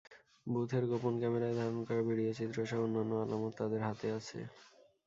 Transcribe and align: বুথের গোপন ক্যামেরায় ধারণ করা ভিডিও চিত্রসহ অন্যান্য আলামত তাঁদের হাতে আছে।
বুথের 0.47 0.83
গোপন 0.91 1.13
ক্যামেরায় 1.21 1.57
ধারণ 1.59 1.79
করা 1.87 2.01
ভিডিও 2.09 2.31
চিত্রসহ 2.39 2.79
অন্যান্য 2.85 3.11
আলামত 3.23 3.53
তাঁদের 3.59 3.81
হাতে 3.87 4.07
আছে। 4.17 4.39